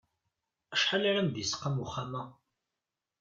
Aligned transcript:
Acḥal 0.73 1.03
ara 1.09 1.21
m-d-isqam 1.25 1.75
uxxam-a? 1.85 2.23